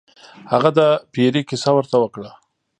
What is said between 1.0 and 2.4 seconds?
پیري کیسه ورته وکړه.